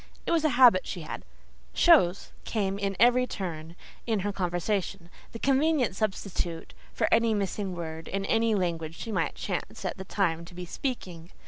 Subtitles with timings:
[0.25, 1.23] It was a habit she had:
[1.75, 3.75] "chose" came in at every turn
[4.07, 9.85] in her conversation—the convenient substitute for any missing word in any language she might chance
[9.85, 11.29] at the time to be speaking.